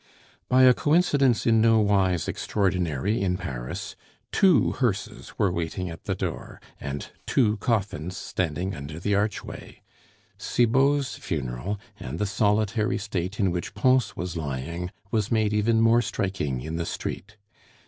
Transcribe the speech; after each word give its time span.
By 0.49 0.63
a 0.63 0.73
coincidence 0.73 1.45
in 1.45 1.61
nowise 1.61 2.27
extraordinary 2.27 3.21
in 3.21 3.37
Paris, 3.37 3.95
two 4.31 4.71
hearses 4.71 5.37
were 5.37 5.51
waiting 5.51 5.91
at 5.91 6.05
the 6.05 6.15
door, 6.15 6.59
and 6.79 7.05
two 7.27 7.57
coffins 7.57 8.17
standing 8.17 8.73
under 8.73 8.99
the 8.99 9.13
archway; 9.13 9.83
Cibot's 10.39 11.17
funeral 11.17 11.79
and 11.99 12.17
the 12.17 12.25
solitary 12.25 12.97
state 12.97 13.39
in 13.39 13.51
which 13.51 13.75
Pons 13.75 14.15
was 14.17 14.35
lying 14.35 14.89
was 15.11 15.31
made 15.31 15.53
even 15.53 15.79
more 15.79 16.01
striking 16.01 16.61
in 16.61 16.77
the 16.77 16.85
street. 16.87 17.37